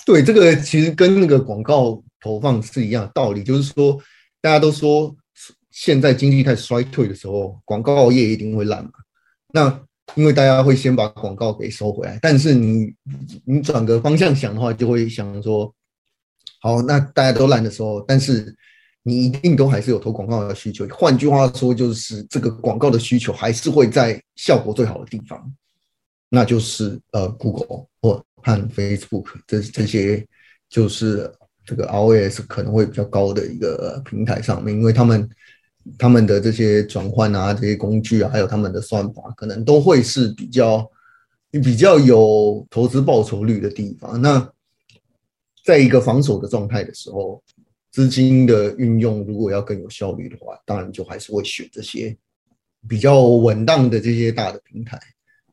[0.05, 3.95] 对，这个其实跟那个广告投放是一样的道理，就是说
[4.41, 5.15] 大家都说
[5.69, 8.91] 现在经济开始衰退的时候，广告业一定会烂嘛。
[9.53, 9.84] 那
[10.15, 12.93] 因为大家会先把广告给收回来，但是你
[13.45, 15.74] 你转个方向想的话，就会想说，
[16.62, 18.56] 好，那大家都烂的时候，但是
[19.04, 20.88] 你一定都还是有投广告的需求。
[20.89, 25.54] 换句话说，就是这个广告的需求还是会在效果最好的地方，
[26.30, 30.26] 那就是呃，Google 或和 Facebook 这这些，
[30.69, 31.32] 就是
[31.65, 35.30] 这个 ROAS 可能会比较高的一个平台上面，因为他们。
[35.97, 40.89] 他们的这些转换啊，这些工具啊，还有他们的算法，可能都会是比较
[41.52, 44.21] 比较有投资报酬率的地方。
[44.21, 44.49] 那
[45.63, 47.41] 在一个防守的状态的时候，
[47.91, 52.15] 资金的运用如果要更有效率的话，当然就还是会选这些
[52.88, 54.99] 比较稳当的这些大的平台，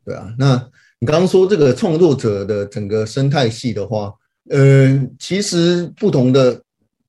[0.04, 0.34] 对啊。
[0.38, 0.54] 那
[0.98, 4.12] 你刚刚说这个创作者的整个生态系的话，
[4.50, 6.62] 呃，其实不同的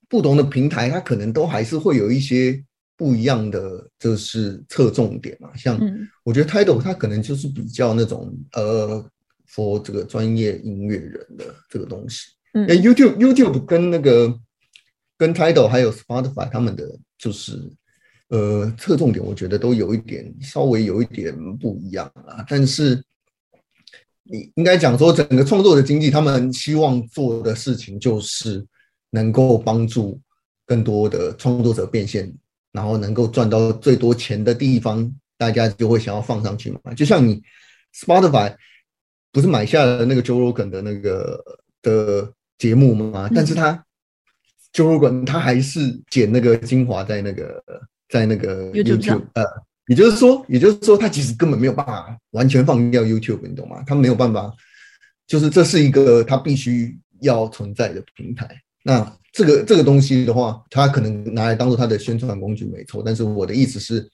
[0.08, 2.64] 不同的平台，它可能都还是会有一些。
[2.98, 5.80] 不一样的就是侧重点嘛，像
[6.24, 9.06] 我觉得 Tidal 它可能就是比较那种呃
[9.48, 12.32] ，for 这个专业音乐人的这个东西。
[12.54, 14.36] 嗯，哎，YouTube YouTube 跟那个
[15.16, 17.72] 跟 Tidal 还有 Spotify 他们的就是
[18.30, 22.44] 呃侧重点，我觉得都有一点稍微有一点不一样啊。
[22.50, 23.04] 但是
[24.24, 28.66] 你应该讲说，整个创作的经济，他们希望做的事情就是
[29.12, 30.20] 能够帮助
[30.66, 32.34] 更多的创作者变现。
[32.78, 36.94] 然后能够赚到最多钱的地方，大家就会想要放上去嘛。
[36.96, 37.42] 就像你
[37.92, 38.56] Spotify
[39.32, 41.44] 不是买下了那个 Joe Rogan 的那个
[41.82, 43.28] 的节目吗？
[43.32, 43.84] 嗯、但是他
[44.72, 47.64] Joe Rogan 他还是剪那个精华在那个
[48.10, 49.44] 在那个 YouTube, YouTube 呃，
[49.88, 53.84] 也就是说，也就是说，他其实根本没有办法完全放掉 YouTube，你懂吗？
[53.88, 54.54] 他没有办法，
[55.26, 58.62] 就是这是一个他必须要存在的平台。
[58.88, 64.10] 那这个这个东西的话，它可能拿来当做它的宣传工具没错，但是我的意思是，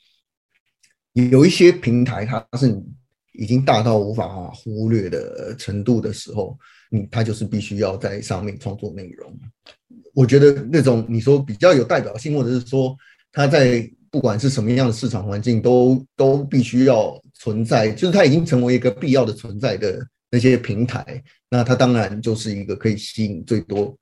[1.13, 2.75] 有一些平台它是
[3.33, 6.57] 已经大到无法忽略的程度的时候，
[6.89, 9.31] 你它就是必须要在上面创作内容。
[10.15, 12.97] 我觉得那种你说比较有代表性，或者是说
[13.31, 23.95] 它在不管是什么样的市场环境都都必须要存在，就是它已经成为一个必要的存在的那些平台，那它当然就是一个可以吸引最多。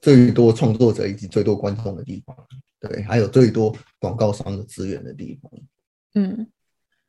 [0.00, 2.36] 最多创作者以及最多观众的地方，
[2.80, 5.50] 对，还有最多广告商的资源的地方。
[6.14, 6.46] 嗯，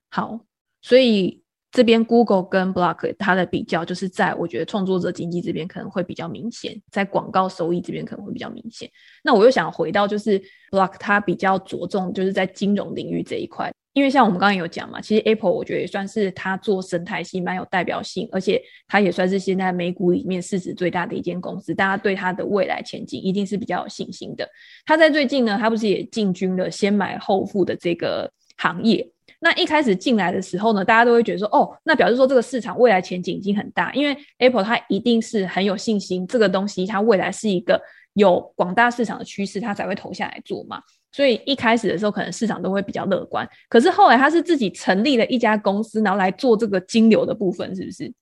[0.10, 0.40] 好，
[0.82, 8.90] 所以这边 Google 跟 Block 它的比较，就是在我觉得创作者经济这边可能会比较明显，在广告收益这边可能会比较明显。
[9.24, 13.72] 那我又想回到，就是 Block 它比较着重就是在金融领域这一块。
[13.94, 24.48] 因为像我们刚刚有讲嘛，其实 Apple 我觉得也算是它做生态系蛮有代表性，而且它也算是现在美股里面市值最大的一间公司，大家对它的未来前景一定是比较有信心的。
[24.86, 29.06] 它在最近呢，它不是也进军了先买后付的这个行业？
[29.42, 37.82] 那一开始进来的时候呢，大家都会觉得说，哦，那表示说这个市场未来前景已经很大，因为 Apple 它一定是很有信心，这个东西它未来是一个
[38.14, 40.82] 有广大市场的趋势，他才会投下来做嘛。
[41.12, 43.48] 所以一开始的时候，可能市场都会比较乐观。
[43.68, 48.14] 可是后来他是自己成立了一家公司，然后来做这个金流的部分，是不是？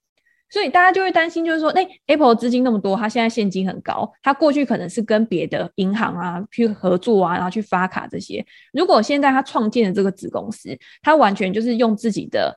[0.49, 8.45] 所以大家就会担心，就是说，那 Apple 资金那么多，他现在现金很高，他过去可能是跟别的银行啊去合作啊，然后去发卡这些。
[8.71, 12.55] 如果现在他创建了这个子公司，他完全就是用自己的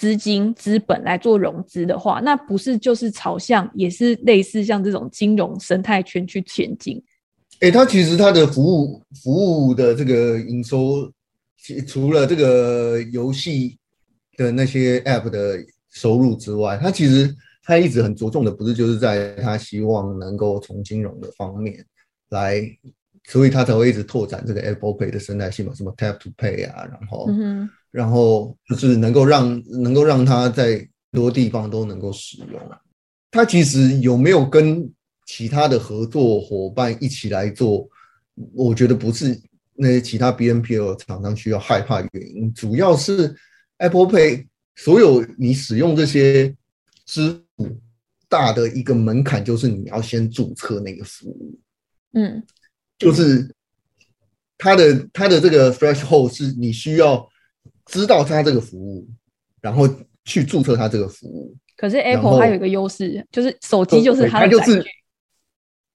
[0.00, 6.96] 资金资本来做融资的话，那不是就是朝向也是类似像这种金融生态圈去前进？
[7.60, 11.12] 哎、欸，它其实它的服务服务的这个营收，
[11.86, 13.76] 除了这个游戏
[14.38, 15.58] 的那些 App 的
[15.90, 21.84] 收入之外，它其实它一直很着重的，不是就是在他希望能够从金融的方面
[22.30, 22.62] 来，
[23.24, 27.28] 所以他才会一直拓展这个 Apple Pay 的生态系嘛，什么 Tap to Pay 啊，然后，
[27.90, 30.76] 然后就是能够让能够让它在
[31.12, 32.60] 很多地方都能够使用。
[33.30, 34.90] 它其实有没有跟
[35.26, 37.88] 其他的合作伙伴一起来做？
[38.54, 39.38] 我觉得不是
[39.74, 43.34] 那些其他 BNPL 厂商需要害怕的原因，主要是
[43.78, 46.56] Apple Pay 所有你使用这些
[47.04, 47.78] 支付
[48.28, 51.58] 大的一个门槛就是你要先注册那个服务，
[52.14, 52.42] 嗯，
[52.98, 53.54] 就是
[54.56, 57.28] 它的它的这个 threshold 是你需要
[57.90, 59.06] 知道他这个服务，
[59.60, 59.88] 然后
[60.24, 61.54] 去注册他这个服务。
[61.76, 64.84] 可是 Apple 它有一个优势，就是手机就是它的载具，就是，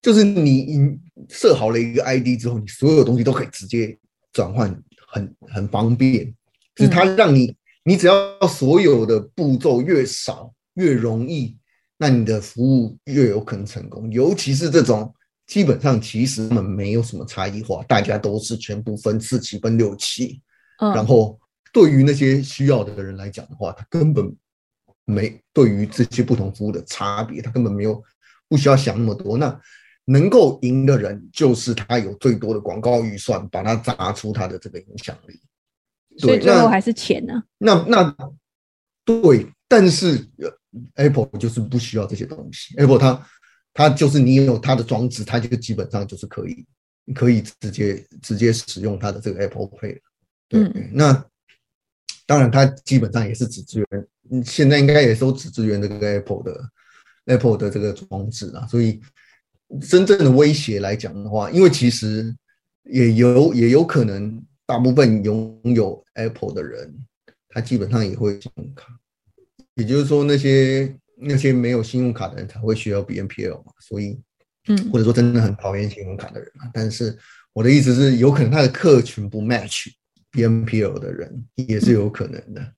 [0.02, 3.96] 就是你你设好了一个 ID 之后，你所有东西都可以直接
[4.32, 4.68] 转换，
[5.08, 6.34] 很很方便。
[6.74, 11.56] 就是它让你，嗯、你只要所有的步骤越少越容易，
[11.96, 14.10] 那你的服务越有可能成功。
[14.10, 15.14] 尤其是这种
[15.46, 20.42] 基本上其实他们没有什么差异化，大家都是全部分四期分六期，
[20.80, 21.38] 嗯、然后
[21.76, 24.34] 对于那些需要的人来讲的话，他根本。
[25.08, 28.02] 没对于这些不同服务的差别，他根本没有
[28.48, 29.38] 不需要想那么多。
[29.38, 29.56] 那
[30.06, 35.40] 能够赢的人，就是他有最多的广告预算，把它砸出他的这个影响力。
[36.18, 37.40] 所以最后还是钱呢？
[37.58, 38.16] 那那
[39.04, 40.28] 对，但是
[40.96, 42.74] Apple 就是不需要这些东西。
[42.76, 43.28] Apple 它
[43.72, 46.66] 它就是你有它的装置，它就基本上就是可以
[47.14, 50.00] 可以直接直接使用它的这个 Apple Pay。
[50.48, 51.24] 对，嗯、那
[52.26, 54.44] 当然，它基本上也是只支援。
[54.44, 56.70] 现在应该也都只支援这个 Apple 的
[57.26, 59.00] Apple 的这个装置啊，所以
[59.80, 62.34] 真正的威胁来讲的话，因为其实
[62.84, 66.92] 也有也有可能，大部分拥有 Apple 的人，
[67.48, 68.88] 他基本上也会信用卡，
[69.74, 74.18] 也就是说那些那些没有信用卡的人才会需要 BNPL 嘛，所以
[74.66, 77.16] 嗯，或者说真的很讨厌信用卡的人啊，但是
[77.52, 79.92] 我的意思是，有可能他的客群不 match
[80.36, 82.72] BNPL 的人也是有可能的，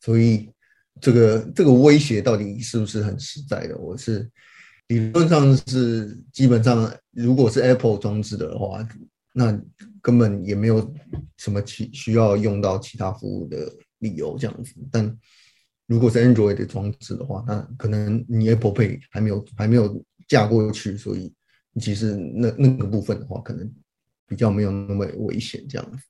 [0.00, 0.50] 所以。
[1.00, 3.78] 这个这个威胁到底是不是很实在的？
[3.78, 4.28] 我是
[4.88, 8.84] 理论上是基本上，如果是 Apple 装置的话，
[9.32, 9.56] 那
[10.02, 10.92] 根本也没有
[11.36, 14.74] 什么其需要用到其他服务的理由这样子。
[14.90, 15.16] 但
[15.86, 21.32] 如果是 Android 的装置的话，那可能你 Apple Pay 还没有还没有架过去，所以
[21.80, 23.72] 其实那那个部分的话，可能
[24.26, 26.02] 比较没有那么危险这样子。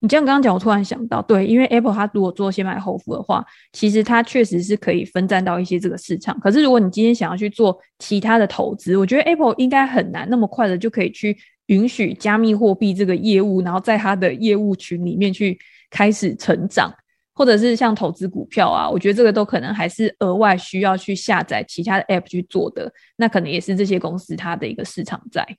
[0.00, 6.38] 你这样刚刚讲，我突然想到，对，因为 Apple 它如果做先买后付的话，其实它确实是可以分占到一些这个市场。
[6.38, 15.58] 可是如果你今天想要去做其他的投资，我觉得 Apple 应该很难那么快的就可以去允许加密货币这个业务，然后在它的业务群里面去
[15.90, 16.92] 开始成长，
[17.34, 22.92] 或者是像投资股票啊，我觉得这个都可能还是额外需要去下载其他的 App 去做的。
[23.16, 25.56] 那可能也是这些公司它的一个市场在。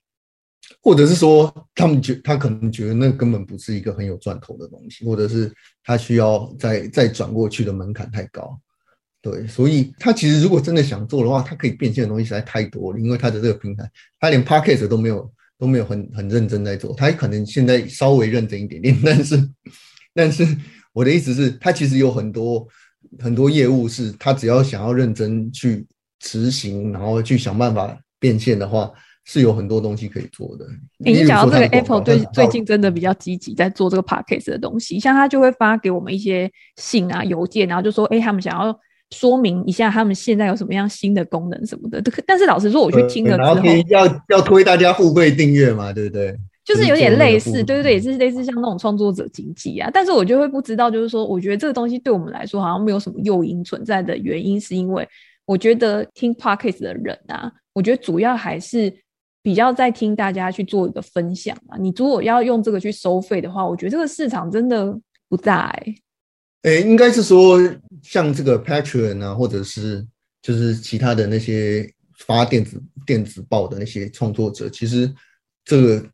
[0.82, 5.52] 或者是说，他们觉他可能觉得那根本不是一个很有赚头的东西，或者是
[5.84, 8.60] 他需要再再转过去的门槛太高，
[9.22, 19.50] 对，所以他其实如果真的想做的话，他可以变现的东西实在太多了，因为他的这个平台，他连 Podcast 都没有都没有很很认真在做，他可能现在稍微认真一点点， 但是
[20.14, 20.46] 但是
[20.94, 22.68] 我的意思是，他其实有很多
[23.20, 25.86] 很多业务是他只要想要认真去
[26.20, 28.92] 执行，然后去想办法变现的话。
[29.30, 30.66] 是有很多东西可以做的。
[31.04, 38.74] 欸、你讲到这个 Apple 最最近真的比较积极在做这个 Podcast 的东西，像他就会发给我们一些信啊、邮件，然后就说，哎、欸，他们想要
[39.12, 42.02] 说明一下他们现在有什么样新的功能什么的。
[42.26, 46.34] 但是老实说，我去听了之后，然后要要推大家付费订阅嘛，对不对？
[46.64, 49.90] 就是有点类似，对对对，也是类似像那种创作者经济啊。
[49.94, 55.06] 但是我就会不知道，就是说，我觉得这个东西对我们来说好像没有什么诱因存在的原因，是因为
[55.46, 58.94] 我觉得听 Podcast 的人啊，我觉得主要还是。
[59.48, 64.94] 比较在听大家去做一个分享嘛，你如果要用这个去收费的话，我觉得这个市场真的
[65.30, 65.96] 不大哎、欸。
[66.64, 67.58] 哎、欸，应该是说
[68.04, 70.06] 像这个 Patreon 啊，或者是
[70.42, 75.10] 就是其他的那些发电子电子报的那些创作者，其实
[75.64, 76.06] 这个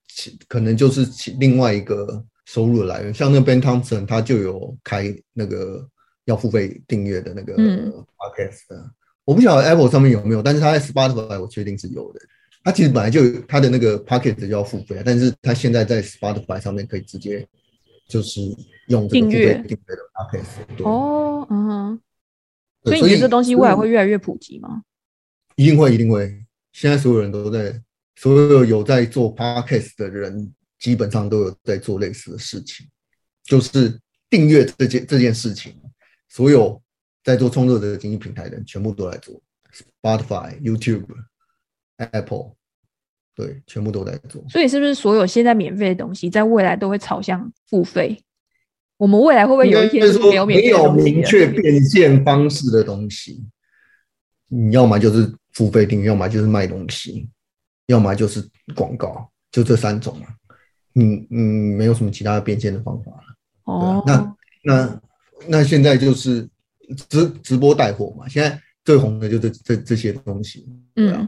[0.48, 1.04] 可能就是
[1.40, 3.12] 另外一个收入的来源。
[3.12, 5.84] 像那个 Ben Thompson 他就有开那个
[6.26, 8.92] 要付费订阅的那个 Podcast，、嗯、
[9.26, 12.20] 我不晓得 Apple 上面有没有，但是他在 Spotify 我确定是有的。
[12.64, 17.48] 他其实本来就它的那个 Pocket 就要付费，但是它现在在 Spotify 上面可以直接
[18.08, 18.40] 就是
[18.88, 20.84] 用这个付费订阅的 Podcast。
[20.84, 22.02] 哦，嗯哼。
[22.86, 24.84] 所以你觉得这东西未来会越来越普及吗？
[25.56, 26.44] 一定会，一定会。
[26.74, 27.82] 现在所有人都在，
[28.16, 32.86] 所有有在做 Podcast 的人，基本上都有在做类似的事情，
[33.44, 33.98] 就是
[34.30, 35.80] 订阅这件这件事情，
[36.28, 36.82] 所有
[37.24, 39.42] 在做创作者经济平台的人全部都来做
[40.02, 41.06] ，Spotify、YouTube、
[42.12, 42.52] Apple，
[43.36, 44.44] 对，全部都在做。
[44.50, 48.22] 所以是不是所有现在免费的东西，在未来都会朝向付费？
[48.98, 51.04] 我们未来会不会有一天是没有免费的东西？
[51.04, 53.44] 没有明确变现方式的东西，
[54.48, 57.28] 你要么就是付费订阅，要么就是卖东西，
[57.88, 60.28] 要么就是广告，就这三种嘛。
[60.96, 63.24] 嗯嗯，没有什么其他的变现的方法了。
[63.64, 65.02] 哦，那那
[65.48, 66.48] 那现在就是
[67.10, 70.70] 直直播带货嘛，现在最红的就这这这些东西。
[70.96, 71.28] 嗯，大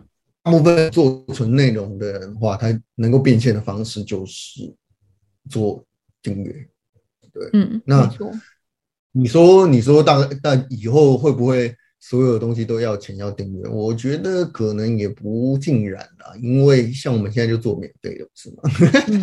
[0.52, 4.74] 部分做纯内容的人的话，他能够变现的方式就是
[5.50, 5.84] 做
[6.22, 6.54] 订阅。
[7.34, 8.10] 对，嗯，那
[9.12, 13.68] 你说，你说大，大但以后会不会所有东西都要钱要订阅？
[13.68, 18.58] 我觉得可能也不尽然啦，因为像我们现在就做免费的，是吗？
[19.08, 19.22] 嗯、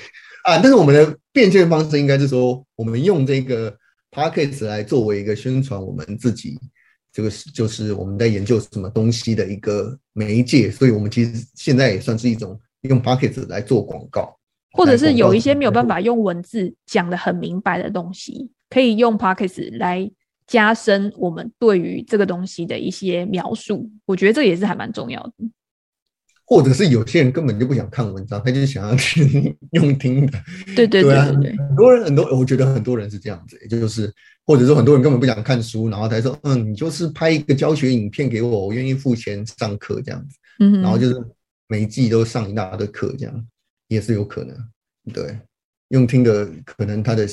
[0.44, 3.70] 啊，但是我们的变现方式应该是说，我们用这个
[4.10, 6.58] p a c k a g e 来作为一个宣传我们自己
[7.14, 14.36] 这个是就是我们在研究什么东西的一个媒介，所以我们其实现在也算是一种用 Podcast 来做广告。
[14.72, 20.10] 或者是有一些没有办法用文字讲的很明白的东西，可以用 Podcast 来
[20.48, 23.88] 加深我们对于这个东西的一些描述。
[24.04, 25.32] 我觉得这也是还蛮重要的。
[26.44, 30.38] 或者是有些人根本就不想看文章，他就是想要听 用听的。
[30.76, 34.12] 对对对很多人很多，我觉得很多人是这样子，也就是
[34.46, 41.14] 或者说很多人根本不想看书，然后他说：“嗯，你就是拍一个教学影片给我，我愿意付钱上课这样子。”嗯，然后就是
[41.66, 43.46] 每一季都上一大堆课这样。
[43.88, 44.56] 也是有可能，
[45.12, 45.38] 对，
[45.88, 47.28] 用听的可能他的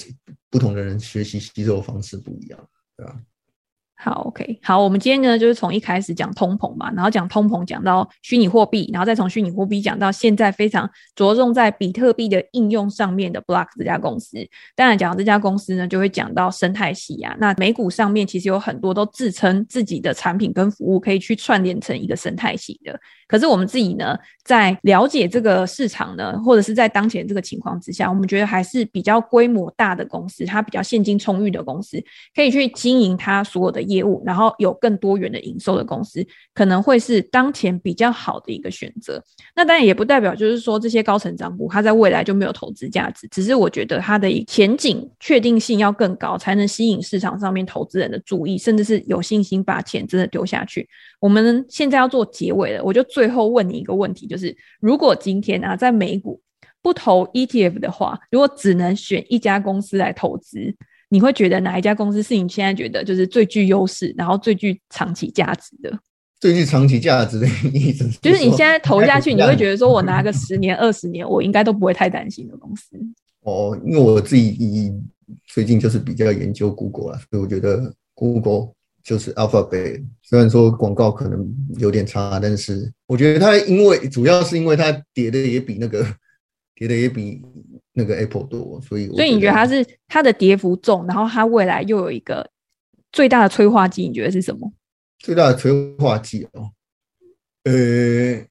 [0.49, 2.59] 不同的人学习吸收的方式不一样，
[2.97, 3.17] 对吧？
[4.03, 14.37] 好，OK，好，我们今天呢就是从一开始讲通膨嘛，然后讲通膨，讲到虚拟货币，然后再从虚拟货币讲到现在非常着重在比特币的应用上面的 Block 这家公司。
[14.75, 17.37] 当然，讲到这家公司呢，就会讲到生态系啊。
[17.39, 22.99] 那美股上面其实有很多都自称自己的产品跟服务可以去串联成一个生态系的。
[23.27, 32.03] 可是我们自己呢，在了解这个市场呢，或者是在当前这个情况之下，我们觉得还是比较规模大的公司，它比较现金充裕的公司，
[32.35, 33.90] 可以去经营它所有的。
[33.91, 39.21] 业务，然后有更多元的营收的公司，可能会是当前比较好的一个选择。
[39.55, 43.27] 那当然也不代表就是说这些高成长股，它在未来就没有投资价值。
[43.27, 50.87] 只是我觉得它的前景确定性要更高，才能吸引市场上面投资人的注意，甚至是有信心把钱真的丢下去。
[51.19, 56.41] 我们现在要做结尾了，我就最后问你一个问题，就是如果今天啊，在美股
[56.81, 60.75] 不投 ETF 的话，如果只能选一家公司来投资？
[61.13, 65.99] 你会觉得哪一家公司是你现在觉得就是最具优势，然后最具长期价值的？
[66.39, 72.95] 最具长期价值的意思就是你现在投下去，你会觉得说我拿个十年、二十年，我应该都不会太担心的公司。
[73.41, 74.93] 哦，因为我自己
[75.47, 78.69] 最近就是比较研究 Google 啊，所以我觉得 Google
[79.03, 80.01] 就是 Alphabet。
[80.21, 81.45] 虽然说广告可能
[81.77, 86.05] 有点差，但是我觉得它因为主要是因为它跌的也比那个
[86.73, 87.41] 跌的也比。
[87.93, 92.49] 那个 Apple 多，所以所以你觉得它是它的跌幅重，然后它未来又有一个
[93.11, 94.71] 最大的催化剂，你觉得是什么？
[95.19, 96.71] 最大的催化剂哦，
[97.65, 98.43] 呃，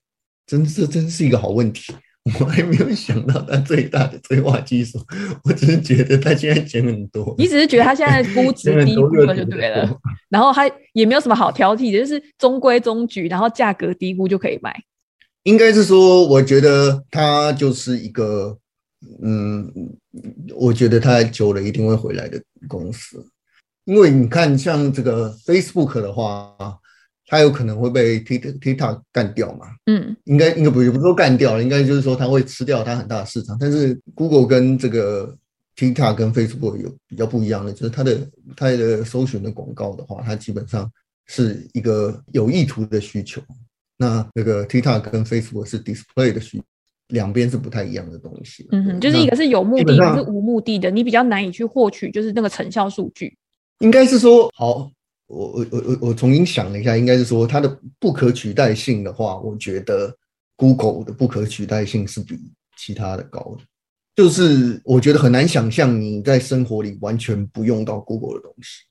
[0.46, 1.92] 真是真是一个好问题，
[2.38, 5.04] 我还没有想到它最大的催化剂是什么，
[5.44, 9.88] 我只是觉得它现在钱很多，你只是觉得它现在估值 低估了就对了，
[10.28, 14.78] 然后它也没有什么好挑剔的，就是中规中矩，然后价格低估就可以买。
[15.44, 18.58] 应该是说，我觉得它就是一个。
[19.22, 19.72] 嗯，
[20.54, 23.24] 我觉得它久了一定会回来的公司，
[23.84, 26.54] 因为你看，像这个 Facebook 的话，
[27.26, 29.66] 它有可能会被 TikTok 干掉嘛。
[29.86, 33.56] 嗯，应该应该不也不是说干掉了，应该就是说它会吃掉它很大的市场。
[33.58, 35.34] 但是 Google 跟这个
[35.76, 40.90] TikTok 跟 Facebook 有比较不一样的，就是它的它的搜寻的广告的话，它基本上
[41.26, 43.40] 是一个有意图的需求。
[43.96, 46.64] 那那个 TikTok 跟 Facebook 是 Display 的需求。
[47.10, 53.36] 两边是不太一样的东西，嗯哼，就是一个是有目的，一个是无目的的，你比较难以去获取，就是那个成效数据。
[53.80, 54.90] 应该是说，好，
[55.26, 60.14] 我我我我我重新想了一下，应该是说它的不可取代性的话，我觉得
[60.56, 62.38] Google 的不可取代性是比
[62.76, 63.64] 其他的高的，
[64.14, 68.84] 就是我觉得很难想象你在生活里完全不用到 Google 的东西，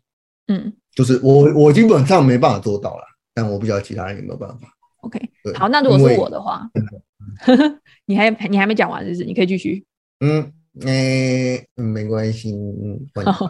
[0.47, 3.03] 嗯，就是我我基本上没办法做到了，
[3.33, 4.67] 但我不知道其他人有没有办法。
[5.01, 5.19] OK，
[5.55, 6.69] 好，那如果是我的话。
[7.39, 9.85] 呵呵，你还你还没讲完，就是你可以继续。
[10.19, 10.41] 嗯，
[10.85, 12.53] 哎、欸，没关系。
[13.15, 13.49] Oh,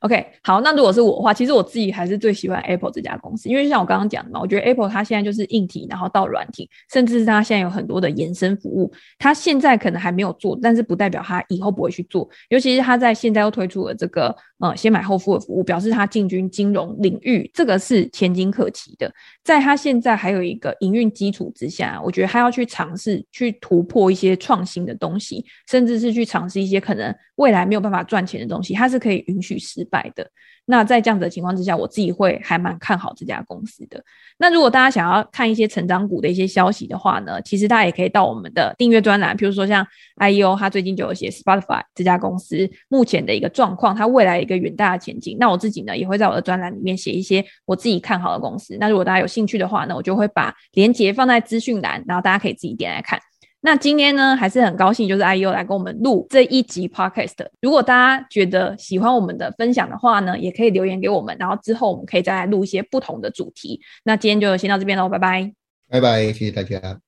[0.00, 12.28] OK，好，那如果是我的话，其实我自己还是最喜欢 Apple 这家公司，因为像我刚刚讲的嘛，我觉得 Apple 它现在就是硬体，然后到软体，甚至是它现在有很多的延伸服务，它现在可能还没有做，但是不代表它以后不会去做。
[12.48, 19.12] 尤其是它在现在又推出了这个呃先买后付的服务，表示它进军金融领域，这个是前景可期的。
[19.48, 26.60] 在他现在还有一个营运基础之下，我觉得他要去尝试去突破一些创新的东西，甚至是去尝试。
[26.60, 30.30] 一些可能未来没有办法赚钱的东西，他是可以允许失败的。
[30.70, 34.04] 那在这样子的情况之下，我自己会还蛮看好这家公司的。
[34.36, 39.86] 那如果大家想要看一些成长股的一些消息的话呢，其实大家也可以到我们的订阅专栏，比如说像
[40.16, 45.38] IEO，他最近就有写 Spotify 这家公司目前的一个状况，它未来一个远大的前景。
[45.40, 48.76] 那我自己呢，也会在我的专栏里面写一些我自己看好的公司。
[48.78, 53.16] 那如果大家有兴进去的话呢，我就会把链接放在资讯栏，然后大家可以自己点来看。
[53.60, 57.46] 那今天呢，还是很高兴，就是 IU 来跟我们录这一集 Podcast。
[57.60, 63.80] 如果大家觉得喜欢我们的分享的话呢，也可以留言给我们，然后之后我们可以再来录一些不同的主题。
[64.04, 65.52] 那今天就先到这边喽，拜拜，
[65.88, 66.96] 拜拜，谢谢大家。